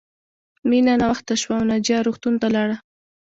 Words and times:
مینه 0.69 0.93
ناوخته 1.01 1.33
شوه 1.41 1.55
او 1.59 1.63
ناجیه 1.69 1.99
روغتون 2.05 2.33
ته 2.41 2.47
لاړه 2.55 2.77